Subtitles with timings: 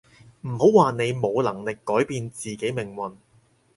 [0.47, 3.17] 唔好話你冇能力改變自己命運